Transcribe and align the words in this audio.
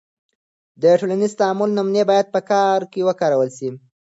د 0.81 0.83
ټولنیز 0.99 1.33
تعامل 1.39 1.69
نمونې 1.77 2.03
باید 2.09 2.27
په 2.35 2.41
کار 2.51 2.79
کې 2.91 3.05
وکارول 3.09 3.49
سي. 3.57 3.69